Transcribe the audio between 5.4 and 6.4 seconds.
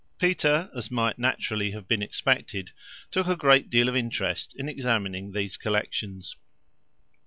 collections.